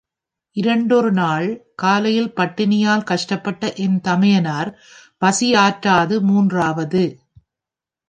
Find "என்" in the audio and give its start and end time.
3.77-4.01